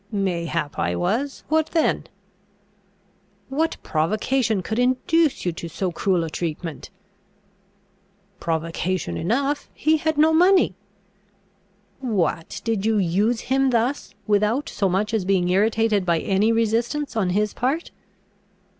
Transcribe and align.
"Mayhap 0.11 0.79
I 0.79 0.95
was. 0.95 1.43
What 1.47 1.67
then?" 1.67 2.05
"What 3.49 3.77
provocation 3.83 4.63
could 4.63 4.79
induce 4.79 5.45
you 5.45 5.51
to 5.51 5.67
so 5.67 5.91
cruel 5.91 6.23
a 6.23 6.29
treatment?" 6.31 6.89
"Provocation 8.39 9.15
enough. 9.15 9.69
He 9.75 9.97
had 9.97 10.17
no 10.17 10.33
money." 10.33 10.73
"What, 11.99 12.61
did 12.63 12.83
you 12.83 12.97
use 12.97 13.41
him 13.41 13.69
thus, 13.69 14.15
without 14.25 14.69
so 14.69 14.89
much 14.89 15.13
as 15.13 15.23
being 15.23 15.47
irritated 15.49 16.03
by 16.03 16.17
any 16.19 16.51
resistance 16.51 17.15
on 17.15 17.29
his 17.29 17.53
part?" 17.53 17.91